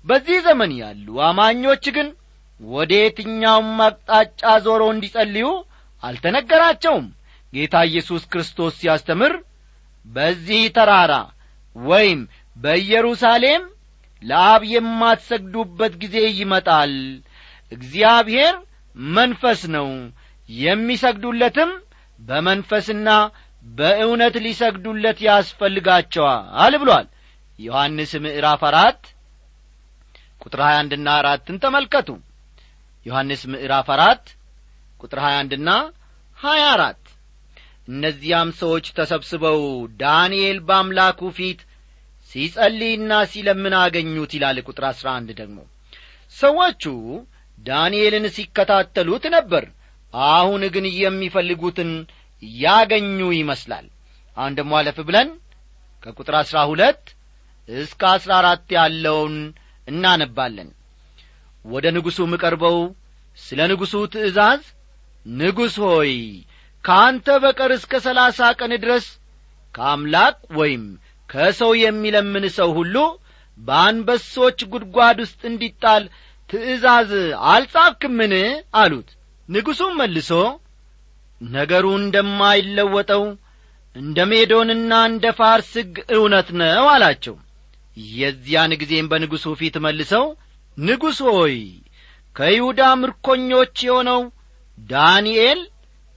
በዚህ 0.07 0.39
ዘመን 0.47 0.73
ያሉ 0.81 1.07
አማኞች 1.29 1.85
ግን 1.97 2.09
ወደ 2.61 2.93
የትኛውም 2.99 3.79
አቅጣጫ 3.85 4.43
ዞረው 4.65 4.91
እንዲጸልዩ 4.95 5.49
አልተነገራቸውም። 6.03 7.07
ጌታ 7.53 7.77
ኢየሱስ 7.89 8.23
ክርስቶስ 8.33 8.73
ሲያስተምር 8.81 9.33
በዚህ 10.07 10.63
ተራራ 10.77 11.13
ወይም 11.77 12.21
በኢየሩሳሌም 12.57 13.63
ለአብ 14.23 14.63
የማትሰግዱበት 14.73 15.93
ጊዜ 16.03 16.17
ይመጣል። 16.39 16.95
እግዚአብሔር 17.73 18.55
መንፈስ 19.13 19.61
ነው። 19.75 19.89
የሚሰግዱለትም 20.49 21.71
በመንፈስና 22.21 23.09
በእውነት 23.71 24.35
ሊሰግዱለት 24.45 25.19
ያስፈልጋቸዋል 25.27 26.75
ብሏል። 26.83 27.07
ዮሐንስ 27.59 28.13
ምዕራፍ 28.25 28.63
አራት 28.69 29.01
ቁጥር 30.43 30.61
ሀያ 30.67 30.77
አንድና 30.83 31.09
አራትን 31.21 31.57
ተመልከቱ 31.63 32.09
ዮሐንስ 33.09 33.43
ምዕራፍ 33.53 33.89
አራት 33.95 34.25
ቁጥር 35.01 35.19
ሀያ 35.25 35.37
አንድና 35.43 35.71
ሀያ 36.39 36.63
አራት። 36.73 37.03
እነዚያም 37.89 38.51
ሰዎች 38.61 38.87
ተሰብስበው 38.97 39.61
ዳንኤል 40.01 40.59
በአምላኩ 40.69 41.21
ፊት 41.37 41.61
ሲጸልይና 42.31 43.13
ሲለምን 43.31 43.75
አገኙት 43.81 44.33
ይላል 44.37 44.59
ቁጥር 44.67 44.85
አሥራ 44.89 45.09
አንድ 45.19 45.31
ደግሞ። 45.41 45.59
ሰዎቹ 46.37 46.85
ዳንኤልን 47.59 48.27
ሲከታተሉት 48.37 49.25
ነበር። 49.37 49.65
አሁን 50.15 50.63
ግን 50.75 50.87
የሚፈልጉትን 50.97 51.93
ያገኙ 52.61 53.21
ይመስላል። 53.39 53.87
አሁን 54.37 54.57
ደሞ 54.59 54.73
አለፍ 54.81 54.99
ብለን 55.09 55.31
ከቁጥር 56.03 56.35
አሥራ 56.41 56.59
ሁለት 56.71 57.03
እስከ 57.69 58.03
አሥራ 58.13 58.33
አራት 58.43 58.69
ያለውን 58.77 59.35
እናነባለን 59.89 60.69
ወደ 61.69 61.87
ንጉሡም 61.97 62.33
ቀርበው 62.43 62.77
ስለ 63.39 63.59
ንጉሡ 63.71 63.95
ትእዛዝ? 64.13 64.61
ንጉሥ 65.27 65.75
ሆይ 65.87 66.13
ከአንተ 66.85 67.27
በቀር 67.43 67.71
እስከ 67.77 67.93
ሰላሳ 68.07 68.39
ቀን 68.61 68.73
ድረስ 68.83 69.07
ከአምላክ 69.75 70.37
ወይም 70.59 70.85
ከሰው 71.29 71.73
የሚለምን 71.81 72.45
ሰው 72.59 72.71
ሁሉ 72.79 72.97
በአንበሶች 73.59 74.59
ጉድጓድ 74.73 75.19
ውስጥ 75.25 75.41
እንዲጣል 75.51 76.05
ትእዛዝ 76.51 77.11
አልጻፍክምን? 77.51 78.35
አሉት። 78.75 79.09
ንጉሡም 79.49 79.93
መልሶ 80.01 80.31
ነገሩ 81.41 81.87
እንደማይለወጠው 82.01 83.25
እንደ 83.97 84.19
ሜዶንና 84.31 84.93
እንደ 85.11 85.27
ፋርስ 85.39 85.71
ሕግ 85.79 85.95
እውነት 86.17 86.49
ነው 86.61 86.87
አላቸው። 86.95 87.37
የዚያን 88.15 88.73
ጊዜም 88.81 89.07
በንጉሡ 89.13 89.55
ፊት 89.61 89.77
መልሰው 89.85 90.25
ንጉሥ 90.79 91.19
ሆይ 91.31 91.57
ከይሁዳ 92.37 92.81
ምርኮኞች 93.01 93.77
የሆነው 93.87 94.21
ዳንኤል 94.79 95.61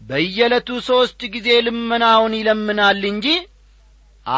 በየዕለቱ 0.02 0.70
ሦስት 0.88 1.22
ጊዜ 1.34 1.48
ልመናውን 1.66 2.34
ይለምናል 2.40 3.02
እንጂ 3.12 3.28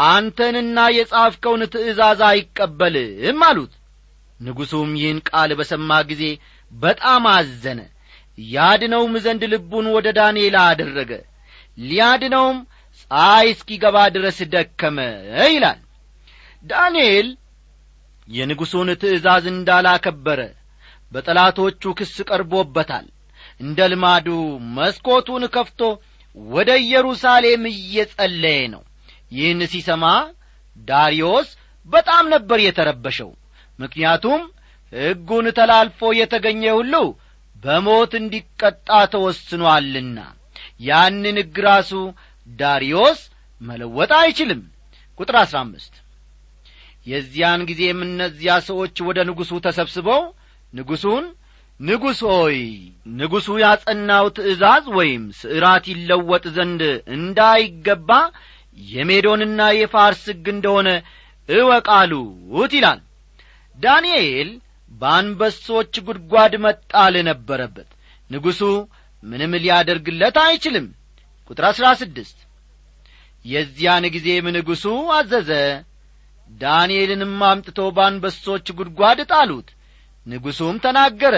አንተንና 0.08 0.78
የጻፍከውን 0.96 1.62
ትእዛዝ 1.74 2.20
አይቀበልም 2.30 3.42
አሉት። 3.48 3.74
ንጉሡም 4.40 4.92
ይህን 5.00 5.20
ቃል 5.30 5.52
በሰማ 5.60 6.00
ጊዜ 6.10 6.24
በጣም 6.72 7.24
አዘነ። 7.34 7.80
ያድነውም 8.38 9.14
ዘንድ 9.26 9.44
ልቡን 9.54 9.88
ወደ 9.96 10.08
ዳንኤል 10.18 10.56
አደረገ። 10.64 11.12
ሊያድነውም 11.82 12.58
ፀሐይ 13.02 13.48
እስኪገባ 13.54 13.98
ድረስ 14.16 14.38
ደከመ 14.54 14.98
ይላል። 15.48 15.80
ዳንኤል 16.64 17.28
የንጉሡን 18.28 18.90
ትእዛዝ 19.02 19.46
እንዳላከበረ 19.52 20.40
በጠላቶቹ 21.12 21.94
ክስ 21.98 22.16
ቀርቦበታል። 22.30 23.08
እንደ 23.60 23.80
ልማዱ 23.92 24.28
መስኮቱን 24.78 25.44
ከፍቶ 25.56 25.82
ወደ 26.38 26.70
ኢየሩሳሌም 26.84 27.64
እየጸለየ 27.74 28.62
ነው። 28.74 28.84
ይህን 29.32 29.62
ሲሰማ 29.72 30.06
ዳርዮስ 30.88 31.50
በጣም 31.88 32.24
ነበር 32.34 32.60
የተረበሸው። 32.64 33.30
ምክንያቱም 33.80 34.42
ሕጉን 34.94 35.48
ተላልፎ 35.58 36.00
የተገኘ 36.18 36.64
ሁሉ 36.78 36.96
በሞት 37.64 38.12
እንዲቀጣ 38.20 38.90
ተወስኗልና። 39.14 40.18
ያንን 40.82 41.38
ሕግ 41.42 41.58
ራሱ 41.68 41.92
ዳርዮስ 42.60 43.20
መለወጥ 43.62 44.12
አይችልም። 44.20 44.62
ቁጥር 45.20 45.36
አሥራ 45.42 45.58
አምስት 45.64 45.94
የዚያን 47.06 47.62
ጊዜም 47.70 48.00
እነዚያ 48.06 48.54
ሰዎች 48.68 48.96
ወደ 49.08 49.20
ንጉሡ 49.30 49.52
ተሰብስበው 49.66 50.22
ንጉሡን 50.74 51.26
ንጉሥ 51.80 52.20
ሆይ 52.32 52.58
ንጉሡ 53.14 53.48
ያጸናው 53.64 54.26
ትእዛዝ 54.36 54.86
ወይም 54.98 55.24
ስዕራት 55.40 55.86
ይለወጥ 55.92 56.44
ዘንድ 56.58 56.82
እንዳይገባ 57.16 58.10
የሜዶንና 58.92 59.62
የፋርስ 59.78 60.22
ሕግ 60.30 60.46
እንደሆነ 60.54 60.90
እወቃሉት 61.50 62.74
ይላል። 62.78 63.00
ዳንኤል 63.80 64.50
በአንበሶች 64.92 65.94
ጉድጓድ 66.08 66.54
መጣል 66.66 67.16
ነበረበት። 67.30 67.90
ንጉሡ 68.30 68.62
ምንም 69.24 69.54
ሊያደርግለት 69.64 70.38
አይችልም። 70.44 70.88
ቁጥር 71.50 71.66
አሥራ 71.70 71.88
ስድስት 72.02 72.38
የዚያን 73.46 74.06
ጊዜም 74.16 74.46
ንጉሡ 74.58 74.86
አዘዘ 75.16 75.50
ዳንኤልንም 76.54 77.36
አምጥቶ 77.48 77.80
በአንበሶች 77.96 78.66
ጉድጓድ 78.78 79.20
ጣሉት። 79.32 79.70
ንጉሡም 80.26 80.76
ተናገረ 80.84 81.36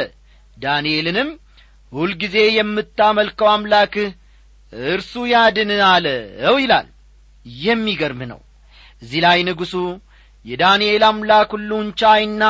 ዳንኤልንም 0.58 1.30
ሁልጊዜ 1.92 2.38
የምታመልከው 2.56 3.50
አምላክህ 3.54 4.10
እርሱ 4.90 5.14
ያድን 5.32 5.72
አለው 5.88 6.56
ይላል። 6.64 6.88
የሚገርም 7.46 8.22
ነው። 8.32 8.40
እዚህ 9.02 9.20
ላይ 9.26 9.40
ንጉሡ 9.48 9.74
የዳንኤል 10.46 11.04
አምላክ 11.10 11.50
ሁሉን 11.56 11.88
ቻይና 12.02 12.44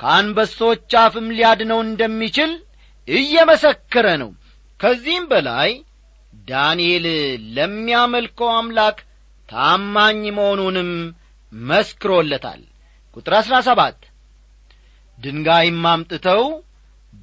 ከአንበሶች 0.00 0.92
አፍም 1.02 1.26
ሊያድነው 1.34 1.80
እንደሚችል 1.86 2.50
እየመሰከረ 3.08 4.06
ነው። 4.22 4.30
ከዚህም 4.80 5.24
በላይ 5.30 5.70
ዳንኤል 6.48 7.06
ለሚያመልከው 7.56 8.50
አምላክ 8.56 8.98
ታማኝ 9.48 10.22
መሆኑንም 10.38 10.90
መስክሮለታል። 11.64 12.62
ቁጥር 13.16 13.34
አሥራ 13.38 13.56
ሰባት 13.68 13.98
ድንጋይም 15.18 15.84
አምጥተው 15.90 16.42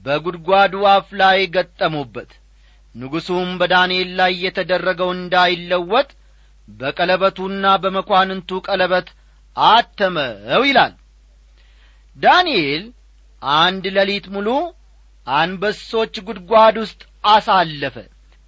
በጒድጓዱ 0.06 0.74
አፍ 0.92 1.10
ላይ 1.22 1.40
ገጠሙበት። 1.56 2.32
ንጉሡም 2.96 3.50
በዳንኤል 3.60 4.10
ላይ 4.20 4.34
የተደረገው 4.46 5.10
እንዳይለወጥ 5.16 6.10
በቀለበቱና 6.68 7.66
በመኳንንቱ 7.84 8.60
ቀለበት 8.68 9.08
አተመው 9.58 10.64
ይላል። 10.70 10.94
ዳንኤል 12.18 12.84
አንድ 13.42 13.86
ሌሊት 13.98 14.26
ሙሉ 14.36 14.50
አንበሶች 15.28 16.16
ጉድጓድ 16.28 16.76
ውስጥ 16.84 17.02
አሳለፈ። 17.26 17.96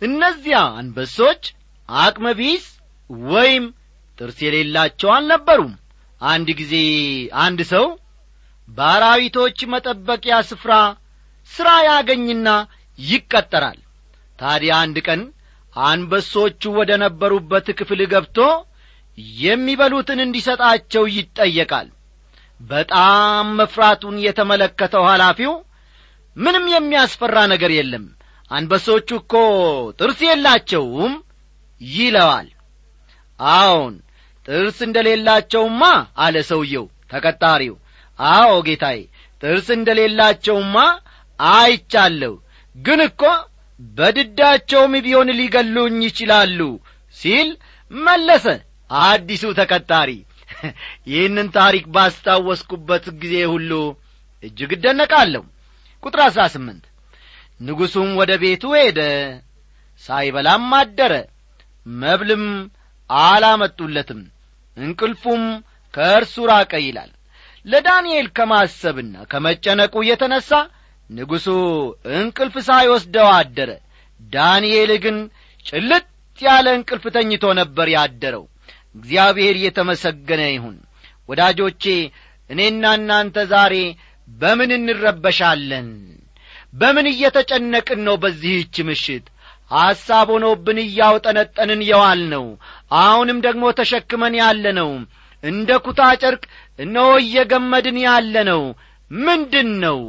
እነዚያ 0.01 0.57
አንበሶች 0.79 1.43
አቅመቢስ 1.89 2.65
ወይም 3.29 3.65
ጥርስ 4.17 4.37
የሌላቸው 4.45 5.09
አልነበሩም። 5.15 5.73
አንድ 6.21 6.49
ጊዜ 6.59 6.73
አንድ 7.41 7.59
ሰው 7.71 7.85
በአራዊቶች 8.69 9.57
መጠበቂያ 9.73 10.35
ስፍራ 10.49 10.73
ሥራ 11.51 11.69
ያገኝና 11.87 12.47
ይቀጠራል። 12.99 13.79
ታዲያ 14.39 14.71
አንድ 14.83 14.97
ቀን 15.07 15.21
አንበሶቹ 15.73 16.61
ወደ 16.77 16.91
ነበሩበት 17.03 17.67
ክፍል 17.79 18.01
ገብቶ 18.13 18.37
የሚበሉትን 19.39 20.19
እንዲሰጣቸው 20.23 21.03
ይጠየቃል። 21.17 21.87
በጣም 22.61 23.45
መፍራቱን 23.59 24.15
የተመለከተው 24.25 25.03
ኃላፊው 25.11 25.53
ምንም 26.35 26.65
የሚያስፈራ 26.73 27.37
ነገር 27.53 27.71
የለም 27.75 28.05
አንበሶቹ 28.51 29.09
እኮ 29.21 29.33
ጥርስ 29.99 30.19
የላቸውም 30.27 31.13
ይለዋል። 31.81 32.49
አዎን 33.39 33.95
ጥርስ 34.45 34.77
እንደሌላቸውማ 34.87 35.83
አለ 36.17 36.35
ሰውየው 36.49 36.85
ተቀጣሪው። 37.11 37.75
አዎ 38.19 38.51
ጌታዬ 38.67 38.99
ጥርስ 39.41 39.67
እንደሌላቸውማ 39.77 40.75
አይቻለሁ። 41.39 42.33
ግን 42.75 42.99
እኮ 43.07 43.21
በድዳቸውም 43.79 44.93
ቢሆን 45.05 45.29
ሊገሉኝ 45.39 45.97
ይችላሉ 46.07 46.59
ሲል 47.15 47.49
መለሰ 47.91 48.45
አዲሱ 49.03 49.43
ተቀጣሪ። 49.59 50.09
ይህንን 51.11 51.47
ታሪክ 51.57 51.85
ባስታወስኩበት 51.95 53.05
ጊዜ 53.21 53.35
ሁሉ 53.53 53.71
እጅግ 54.43 54.71
እደነቃለሁ። 54.77 55.43
ቁጥር 56.03 56.21
አሥራ 56.25 56.43
ስምንት 56.55 56.83
ንጉሡም 57.59 58.09
ወደ 58.19 58.31
ቤቱ 58.41 58.63
ሄደ። 58.77 58.99
ሳይበላም 60.03 60.71
አደረ። 60.79 61.13
መብልም 61.95 62.45
አላመጡለትም 63.09 64.21
እንቅልፉም 64.77 65.43
ከእርሱ 65.93 66.35
ራቀ 66.51 66.73
ይላል። 66.85 67.11
ለዳንኤል 67.65 68.27
ከማሰብና 68.37 69.15
ከመጨነቁ 69.31 69.95
የተነሣ 70.07 70.49
ንጉሡ 71.09 71.47
እንቅልፍ 72.15 72.55
ሳይወስደው 72.67 73.27
አደረ። 73.35 73.69
ዳንኤል 74.19 74.91
ግን 75.03 75.17
ጭልጥ 75.65 76.05
ያለ 76.39 76.67
እንቅልፍ 76.77 77.05
ተኝቶ 77.15 77.45
ነበር 77.59 77.87
ያደረው። 77.95 78.43
እግዚአብሔር 78.97 79.55
የተመሰገነ 79.63 80.41
ይሁን። 80.51 80.75
ወዳጆቼ 81.29 81.83
እኔና 82.49 82.83
እናንተ 82.97 83.37
ዛሬ 83.51 83.75
በምን 84.27 84.71
እንረበሻለን? 84.75 85.87
በምን 86.73 87.07
እየተጨነቅን 87.11 87.99
ነው 88.07 88.15
በዚህች 88.23 88.75
ምሽት? 88.87 89.25
ሐሳብ 89.71 90.27
ሆኖብን 90.33 90.79
እያውጠነጠንን 90.83 91.81
የዋል 91.87 92.21
ነው 92.33 92.45
አሁንም 92.91 93.37
ደግሞ 93.45 93.65
ተሸክመን 93.79 94.35
ያለ 94.41 94.65
ነው 94.79 94.89
እንደ 95.43 95.69
ኩታ 95.85 96.01
ጨርቅ 96.21 96.43
እነሆ 96.79 97.09
እየገመድን 97.23 97.97
ያለ 98.05 98.35
ነው 98.49 98.61
ምንድን 99.11 99.69
ነው 99.83 99.99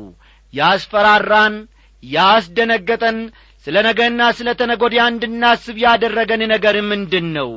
ያስፈራራን 0.55 1.57
ያስደነገጠን 2.03 3.19
ስለ 3.67 3.77
ነገና 3.87 4.23
ስለ 4.39 4.49
ተነጐዲያ 4.59 5.03
እንድናስብ 5.13 5.77
ያደረገን 5.85 6.43
ነገር 6.53 6.77
ምንድን 6.91 7.27
ነው 7.37 7.51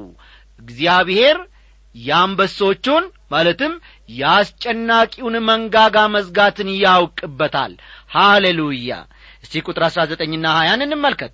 እግዚአብሔር 0.60 1.38
የአንበሶቹን 1.95 3.03
ማለትም 3.32 3.73
የአስጨናቂውን 4.10 5.36
መንጋጋ 5.49 5.97
መዝጋትን 6.13 6.69
ያውቅበታል። 6.84 7.73
ሃሌሉያ! 8.12 8.91
እስቲ 9.43 9.62
ቁጥር 9.67 9.84
አሥራ 9.88 10.01
ዘጠኝና 10.12 10.45
ሀያን 10.58 10.84
እንመልከት። 10.86 11.34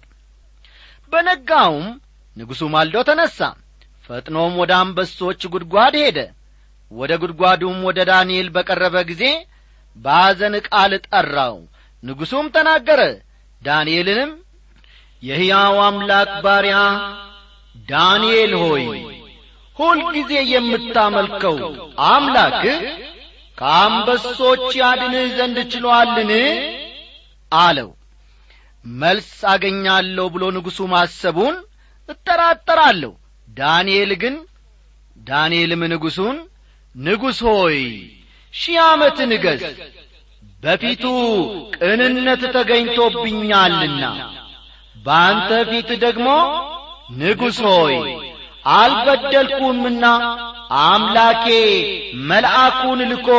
በነጋውም 1.13 1.87
ንጉሡ 2.37 2.61
ማልዶ 2.73 2.97
ተነሣ 3.09 3.37
ፈጥኖም 4.09 4.53
ወደ 4.61 4.71
አንበሶች 4.81 5.41
ጉድጓድ 5.53 5.95
ሄደ። 6.01 6.19
ወደ 6.91 7.11
ጉድጓዱም 7.21 7.77
ወደ 7.87 7.99
ዳንኤል 8.09 8.47
በቀረበ 8.55 8.95
ጊዜ 9.09 9.23
ባዘን 9.97 10.55
ቃል 10.67 10.93
ጠራው። 11.07 11.55
ንጉሡም 12.03 12.47
ተናገረ። 12.55 13.01
ዳንኤልንም 13.61 14.31
የሕያው 15.23 15.75
አምላክ 15.85 16.31
ባሪያ 16.45 16.77
ዳንኤል 17.87 18.53
ሆይ 18.63 18.85
ሁልጊዜ 19.77 20.31
የምታመልከው 20.51 21.57
አምላክህ 22.09 22.77
ከአንበሶች 23.57 24.63
ያድንህ 24.79 25.25
ዘንድ 25.37 25.57
ችሎአልን? 25.71 26.31
አለው። 27.51 27.89
መልስ 28.85 29.29
አገኛለሁ 29.51 30.25
ብሎ 30.33 30.43
ንጉሡ 30.55 30.79
ማሰቡን 30.93 31.55
እጠራጠራለሁ 32.09 33.11
ዳንኤል 33.57 34.11
ግን 34.21 34.35
ዳንኤልም 35.21 35.81
ንጉሡን 35.91 36.37
ንጉሥ 36.95 37.39
ሆይ 37.49 37.77
ሺህ 38.53 38.77
ዓመት 38.85 39.17
ንገሥ 39.31 39.63
በፊቱ 40.63 41.03
ቅንነት 41.77 42.43
ተገኝቶብኛልና 42.55 44.03
በአንተ 44.97 45.49
ፊት 45.69 45.89
ደግሞ 46.03 46.27
ንጉሥ 47.19 47.59
ሆይ 47.69 47.95
አልበደልኩምና 48.75 50.05
አምላኬ 50.85 51.45
መልአኩን 52.29 53.01
ልኮ 53.11 53.29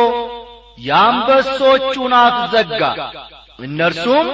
የአንበሶቹን 0.79 2.13
አፍ 2.19 2.37
ዘጋ 2.53 2.81
እነርሱም 3.59 4.27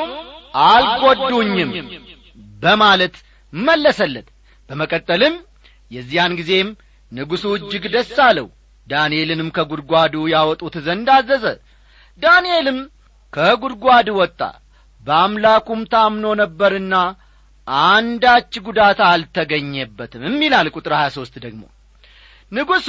አልጐዱኝም 0.65 1.71
በማለት 2.61 3.15
መለሰለት። 3.53 4.27
በመቀጠልም 4.69 5.33
የዚያን 5.93 6.33
ጊዜም 6.39 6.69
ንጉሡ 7.11 7.45
እጅግ 7.57 7.83
ደስ 7.95 8.13
አለው። 8.25 8.47
ዳንኤልንም 8.87 9.49
ከጒድጓዱ 9.57 10.15
ያወጡት 10.33 10.75
ዘንድ 10.85 11.07
አዘዘ። 11.15 11.45
ዳንኤልም 12.21 12.79
ከጒድጓድ 13.33 14.07
ወጣ። 14.17 14.39
በአምላኩም 15.03 15.81
ታምኖ 15.93 16.25
ነበርና 16.41 16.95
አንዳች 17.85 18.53
ጉዳት 18.65 18.99
አልተገኘበትም 19.07 20.35
ይላል 20.45 20.67
ቁጥር 20.75 20.93
ሀያ 20.97 21.09
ሦስት 21.17 21.35
ደግሞ። 21.45 21.63
ንጉሡ 22.51 22.87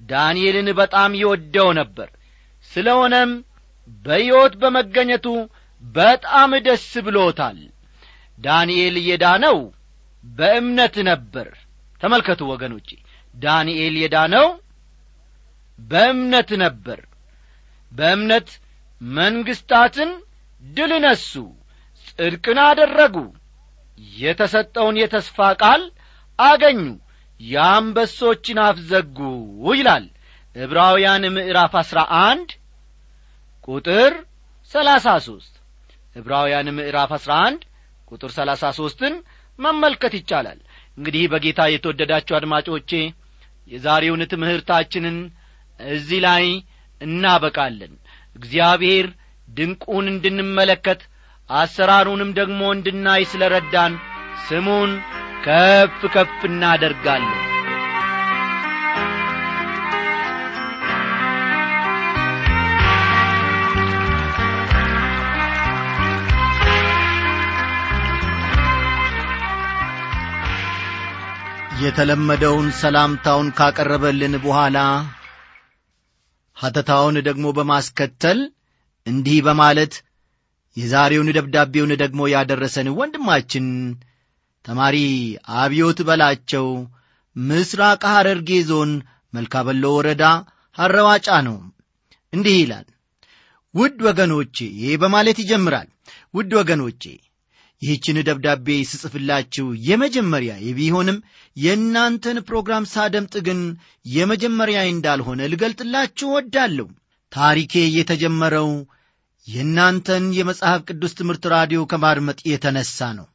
ዳንኤልን 0.00 0.68
በጣም 0.80 1.10
ይወደው 1.20 1.68
ነበር። 1.80 2.08
ስለ 2.70 2.88
ሆነም 2.98 3.30
በሕይወት 4.04 4.54
በመገኘቱ 4.62 5.26
በጣም 5.82 6.50
ደስ 6.66 6.88
ብሎታል። 7.06 7.58
ዳንኤል 8.38 8.96
የዳነው 9.08 9.58
በእምነት 10.24 10.96
ነበር 11.10 11.48
ተመልከቱ 12.02 12.40
ወገኖቼ 12.52 12.88
ዳንኤል 13.34 13.94
የዳነው 14.00 14.46
በእምነት 15.78 16.50
ነበር። 16.62 17.00
በእምነት 17.92 18.48
መንግሥታትን 19.00 20.10
ድል 20.62 20.92
ነሱ 21.04 21.32
ጽድቅን 22.06 22.58
አደረጉ 22.66 23.16
የተሰጠውን 24.16 24.96
የተስፋ 25.00 25.48
ቃል 25.62 25.82
አገኙ 26.38 26.80
የአንበሶችን 27.40 28.58
አፍ 28.64 28.76
ዘጉ 28.90 29.18
ይላል። 29.72 30.04
ዕብራውያን 30.56 31.24
ምዕራፍ 31.36 31.74
አሥራ 31.80 31.98
አንድ 32.22 32.50
ቁጥር 33.68 34.12
ሰላሳ 34.72 35.06
ሦስት 35.26 35.54
ዕብራውያን 36.16 36.68
ምዕራፍ 36.76 37.10
አሥራ 37.16 37.32
አንድ 37.46 37.62
ቁጥር 38.10 38.30
ሰላሳ 38.36 38.64
ሦስትን 38.78 39.14
መመልከት 39.58 40.12
ይቻላል 40.18 40.58
እንግዲህ 40.98 41.24
በጌታ 41.32 41.60
የተወደዳችሁ 41.70 42.34
አድማጮቼ 42.38 42.90
የዛሬውን 43.70 44.22
ትምህርታችንን 44.32 45.18
እዚህ 45.80 46.20
ላይ 46.26 46.44
እናበቃለን። 47.00 47.92
እግዚአብሔር 48.36 49.06
ድንቁን 49.48 50.06
እንድንመለከት 50.12 51.00
አሰራሩንም 51.50 52.30
ደግሞ 52.38 52.60
እንድናይ 52.76 53.24
ስለ 53.32 53.48
ረዳን 53.54 53.94
ስሙን 54.46 54.92
ከፍ 55.44 55.98
ከፍ 56.14 56.38
እናደርጋለን 56.48 57.32
የተለመደውን 71.82 72.66
ሰላምታውን 72.80 73.48
ካቀረበልን 73.58 74.34
በኋላ 74.44 74.78
ሐተታውን 76.56 77.16
ደግሞ 77.28 77.46
በማስከተል 77.56 78.40
እንዲህ 79.06 79.38
በማለት 79.46 79.94
የዛሬውን 80.76 81.28
ደብዳቤውን 81.36 81.92
ደግሞ 82.02 82.20
ያደረሰን 82.34 82.88
ወንድማችን 82.98 83.66
ተማሪ 84.64 84.96
አብዮት 85.60 85.98
በላቸው 86.08 86.66
ምስራቅ 87.36 88.02
ሐረርጌ 88.12 88.50
ዞን 88.68 88.90
መልካበሎ 89.32 89.84
ወረዳ 89.96 90.24
ሐረዋጫ 90.76 91.28
ነው። 91.48 91.56
እንዲህ 92.32 92.56
ይላል። 92.60 92.86
ውድ 93.74 93.98
ወገኖቼ 94.08 94.56
በማለት 95.02 95.38
ይጀምራል። 95.42 95.88
ውድ 96.34 96.50
ወገኖቼ 96.60 97.02
ይህችን 97.82 98.18
ደብዳቤ 98.26 98.66
ስጽፍላችሁ 98.90 99.66
የመጀመሪያ 99.86 100.52
ቢሆንም 100.78 101.18
የእናንተን 101.56 102.38
ፕሮግራም 102.48 102.84
ሳደምጥ 102.92 103.34
ግን 103.46 103.60
የመጀመሪያ 104.08 104.80
እንዳልሆነ 104.92 105.48
ልገልጥላችሁ 105.52 106.28
ወዳለሁ 106.36 106.86
ታሪኬ 107.32 107.74
የተጀመረው 107.96 108.70
የእናንተን 109.46 110.24
የመጽሐፍ 110.36 110.80
ቅዱስ 110.88 111.12
ትምህርት 111.18 111.44
ራዲዮ 111.54 111.80
ከማድመጥ 111.92 112.40
የተነሣ 112.50 112.98
ነው። 113.18 113.26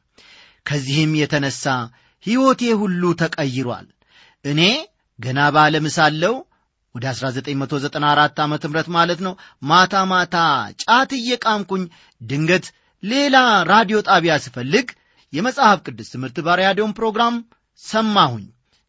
ከዚህም 0.66 1.12
የተነሣ 1.20 1.64
ሕይወቴ 2.24 2.62
ሁሉ 2.80 3.02
ተቀይሯል። 3.20 3.86
እኔ 4.44 4.60
ገና 5.18 5.40
ባለም 5.54 5.86
ሳለሁ 5.96 6.34
ወደ 6.94 7.04
1994 7.12 8.40
ዓ 8.42 8.46
ም 8.48 8.54
ማለት 8.96 9.20
ነው። 9.26 9.34
ማታ 9.62 9.94
ማታ 10.12 10.36
ጫት 10.82 11.10
እየቃምኩኝ 11.18 11.82
ድንገት 12.20 12.66
ሌላ 13.02 13.36
ራዲዮ 13.70 13.98
ጣቢያ 14.08 14.34
ስፈልግ 14.44 14.86
የመጽሐፍ 15.32 15.78
ቅዱስ 15.86 16.08
ትምህርት 16.14 16.36
በራዲዮን 16.46 16.92
ፕሮግራም 16.98 17.34
ሰማሁኝ። 17.82 18.46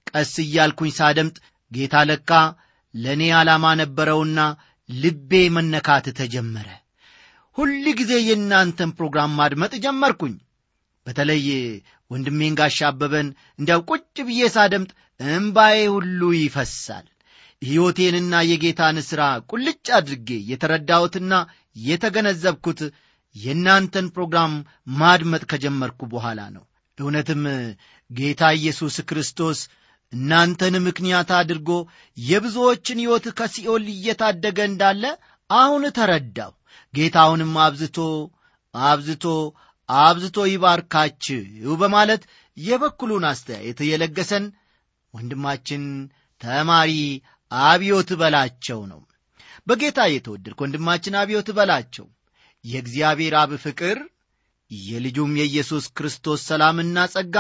ቀስ 0.09 0.33
እያልኩኝ 0.43 0.91
ሳደምጥ 0.99 1.35
ጌታ 1.71 1.95
ለካ 2.09 2.31
ለእኔ 2.93 3.23
ዓላማ 3.39 3.65
ነበረውና 3.81 4.39
ልቤ 4.89 5.31
መነካት 5.55 6.05
ተጀመረ። 6.19 6.67
ሁል 7.57 7.71
ጊዜ 7.99 8.13
የእናንተን 8.21 8.91
ፕሮግራም 8.97 9.35
ማድመጥ 9.39 9.73
ጀመርኩኝ። 9.85 10.35
በተለይ 11.07 11.45
ወንድሜን 12.11 12.57
ጋሻ 12.59 12.79
አበበን 12.89 13.27
እንዲያው 13.59 13.81
ቁጭ 13.89 14.15
ብዬ 14.27 14.41
ሳደምጥ 14.55 14.91
እምባዬ 15.19 15.77
ሁሉ 15.95 16.21
ይፈሳል። 16.37 17.05
ሕይወቴንና 17.61 18.33
የጌታን 18.49 18.97
ሥራ 19.09 19.21
ቁልጭ 19.49 19.85
አድርጌ 19.97 20.29
የተረዳሁትና 20.51 21.33
የተገነዘብኩት 21.85 22.81
የእናንተን 23.35 24.07
ፕሮግራም 24.15 24.53
ማድመጥ 24.99 25.43
ከጀመርኩ 25.51 25.99
በኋላ 26.13 26.39
ነው። 26.55 26.63
እውነትም 26.97 27.43
ጌታ 28.09 28.43
ኢየሱስ 28.57 28.95
ክርስቶስ 29.09 29.59
እናንተን 30.13 30.75
ምክንያት 30.85 31.29
አድርጎ 31.39 31.69
የብዙዎችን 32.17 33.01
ሕይወት 33.03 33.25
ከሲኦል 33.39 33.83
እየታደገ 33.93 34.59
እንዳለ 34.69 35.03
አሁን 35.49 35.83
ተረዳው 35.97 36.51
ጌታውንም 36.93 37.53
አብዝቶ 37.65 37.97
አብዝቶ 38.73 39.25
አብዝቶ 39.89 40.39
ይባርካችሁ 40.49 41.75
በማለት 41.81 42.23
የበኩሉን 42.57 43.25
አስተያየት 43.29 43.79
የለገሰን 43.89 44.45
ወንድማችን 45.13 45.83
ተማሪ 46.41 46.91
አብዮት 47.51 48.09
በላቸው 48.19 48.79
ነው። 48.91 48.99
በጌታ 49.67 49.99
የተወደድክ 50.11 50.59
ወንድማችን 50.63 51.17
አብዮት 51.21 51.49
በላቸው 51.57 52.05
የእግዚአብሔር 52.65 53.33
አብ 53.41 53.51
ፍቅር 53.63 53.97
የልጁም 54.71 55.31
የኢየሱስ 55.39 55.85
ክርስቶስ 55.97 56.39
ሰላምና 56.49 57.05
ጸጋ 57.13 57.35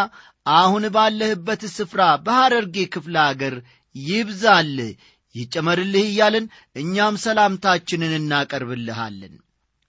አሁን 0.45 0.83
ባለህበት 0.95 1.61
ስፍራ 1.75 2.01
በሐረርጌ 2.25 2.85
ክፍለ 2.93 3.15
አገር 3.25 3.55
ይብዛልህ 3.95 4.91
ይጨመርልህ 5.35 6.05
እያልን 6.07 6.45
እኛም 6.75 7.15
ሰላምታችንን 7.23 8.13
እናቀርብልሃለን። 8.19 9.35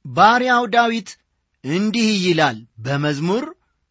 ባሪያው 0.05 0.65
ዳዊት 0.75 1.11
እንዲህ 1.65 2.11
ይላል 2.27 2.59
በመዝሙር 2.85 3.45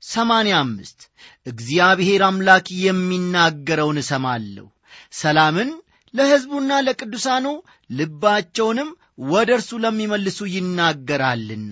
ሰማንያ 0.03 0.55
አምስት 0.63 0.99
እግዚአብሔር 1.45 2.21
አምላክ 2.27 2.67
የሚናገረውን 2.83 3.97
እሰማለሁ። 4.03 4.67
ሰላምን 5.13 5.69
ለሕዝቡና 6.13 6.71
ለቅዱሳኑ 6.85 7.45
ልባቸውንም 7.89 8.89
ወደ 9.19 9.49
እርሱ 9.57 9.71
ለሚመልሱ 9.83 10.39
ይናገራልና። 10.53 11.71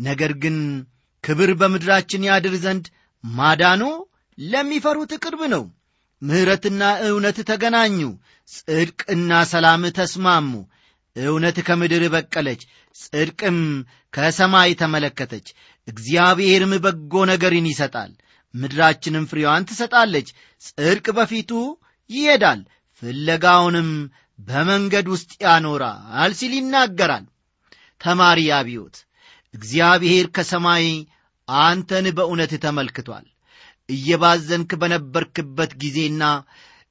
ነገር 0.00 0.32
ግን 0.42 0.56
ክብር 1.24 1.50
በምድራችን 1.60 2.26
ያድር 2.28 2.54
ዘንድ 2.64 2.86
ማዳኑ 3.24 3.82
ለሚፈሩት 4.38 5.12
ቅርብ 5.22 5.40
ነው። 5.54 5.64
ምሕረትና 6.22 6.82
እውነት 7.08 7.38
ተገናኙ 7.48 7.98
ጽድቅና 8.48 9.32
ሰላም 9.52 9.82
ተስማሙ። 9.98 10.52
እውነት 11.16 11.56
ከምድር 11.66 12.02
በቀለች 12.14 12.60
ጽድቅም 12.96 13.58
ከሰማይ 14.14 14.70
ተመለከተች። 14.80 15.46
እግዚአብሔርም 15.88 16.72
በጎ 16.84 17.24
ነገርን 17.30 17.66
ይሰጣል 17.70 18.12
ምድራችንም 18.54 19.24
ፍሬዋን 19.30 19.66
ትሰጣለች። 19.68 20.28
ጽድቅ 20.62 21.06
በፊቱ 21.18 21.50
ይሄዳል 22.10 22.60
ፍለጋውንም 23.02 23.90
በመንገድ 24.38 25.06
ውስጥ 25.12 25.30
ያኖራል 25.44 26.32
ሲል 26.38 26.52
ይናገራል። 26.58 27.24
ተማሪ 28.00 28.40
አብዮት 28.56 28.96
እግዚአብሔር 29.54 30.26
ከሰማይ 30.36 30.86
አንተን 31.48 32.06
በእውነት 32.16 32.52
ተመልክቷል። 32.64 33.26
እየባዘንክ 33.88 34.70
በነበርክበት 34.80 35.70
ጊዜና 35.82 36.22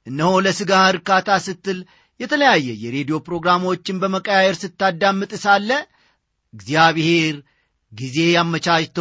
እነሆ 0.06 0.32
ለሥጋ 0.44 0.72
እርካታ 0.92 1.38
ስትል 1.46 1.78
የተለያየ 2.20 2.68
የሬዲዮ 2.82 3.16
ፕሮግራሞችን 3.26 4.00
በመቀያየር 4.02 4.56
ስታዳምጥ 4.62 5.32
ሳለ 5.44 5.70
እግዚአብሔር 6.54 7.36
ጊዜ 7.92 8.18
አመቻችቶ 8.40 9.00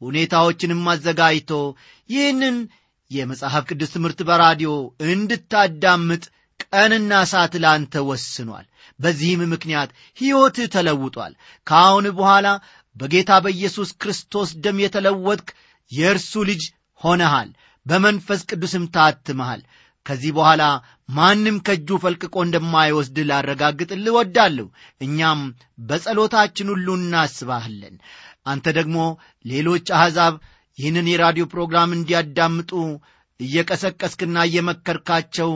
ሁኔታዎችንም 0.00 0.82
አዘጋጅቶ 0.92 1.52
ይህንን 2.10 2.56
የመጽሐፍ 3.10 3.64
ቅዱስ 3.70 3.90
ትምህርት 3.94 4.20
በራዲዮ 4.28 4.70
እንድታዳምጥ 5.06 6.22
ቀንና 6.64 7.12
ሰዓት 7.30 7.54
ላንተ 7.64 8.02
ወስኗል። 8.08 8.66
በዚህም 9.00 9.42
ምክንያት 9.52 9.90
ሕይወትህ 10.18 10.66
ተለውጧል። 10.74 11.32
ከአሁን 11.66 12.06
በኋላ 12.18 12.46
በጌታ 12.96 13.32
በኢየሱስ 13.44 13.90
ክርስቶስ 14.02 14.50
ደም 14.64 14.78
የተለወጥክ 14.84 15.48
የእርሱ 15.90 16.32
ልጅ 16.50 16.62
ሆነሃል። 17.00 17.50
በመንፈስ 17.86 18.40
ቅዱስም 18.50 18.84
ታትመሃል። 18.96 19.62
ከዚህ 20.06 20.30
በኋላ 20.36 20.62
ማንም 21.08 21.56
ከእጁ 21.66 21.88
ፈልቅቆ 22.02 22.34
እንደማይወስድ 22.44 23.16
ላረጋግጥል 23.28 24.04
እወዳለሁ። 24.10 24.66
እኛም 25.00 25.40
በጸሎታችን 25.88 26.70
ሁሉ 26.72 26.88
እናስባሃለን 27.00 27.96
አንተ 28.46 28.66
ደግሞ 28.78 28.98
ሌሎች 29.44 29.86
አሕዛብ 29.98 30.34
ይህንን 30.78 31.06
የራዲዮ 31.10 31.44
ፕሮግራም 31.52 31.90
እንዲያዳምጡ 31.96 32.70
እየቀሰቀስክና 33.40 34.36
እየመከርካቸው 34.48 35.50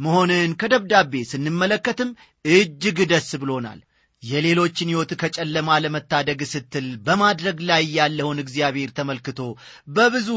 መሆንን 0.00 0.52
ከደብዳቤ 0.60 1.22
ስንመለከትም 1.30 2.10
እጅግ 2.52 2.98
ደስ 3.10 3.30
ብሎናል። 3.42 3.80
የሌሎችን 4.22 4.90
ሕይወት 4.90 5.10
ከጨለማ 5.20 5.70
ለመታደግ 5.84 6.40
ስትል 6.50 6.86
በማድረግ 7.06 7.56
ላይ 7.70 7.82
ያለውን 7.96 8.38
እግዚአብሔር 8.42 8.90
ተመልክቶ 8.98 9.40
በብዙ 9.88 10.28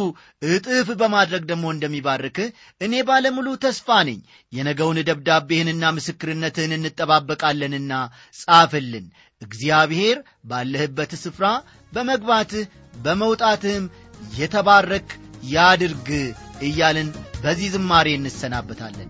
እጥፍ 0.47 0.87
በማድረግ 1.01 1.43
ደግሞ 1.51 1.65
እንደሚባርክህ 1.73 2.49
እኔ 2.81 3.03
ባለሙሉ 3.09 3.47
ተስፋ 3.65 3.97
ነኝ። 4.09 4.19
የነገውን 4.53 4.99
ደብዳቤህንና 5.09 5.91
ምስክርነትህን 5.97 6.75
እንጠባበቃለንና 6.77 7.93
ጻፍልን። 8.41 9.07
እግዚአብሔር 9.41 10.19
ባለህበት 10.45 11.13
ስፍራ 11.23 11.45
በመግባትህ 11.93 12.65
በመውጣትህም 13.03 13.85
የተባረክ 14.37 15.09
ያድርግ 15.51 16.09
እያልን 16.67 17.09
በዚህ 17.43 17.67
ዝማሬ 17.73 18.07
እንሰናበታለን 18.15 19.09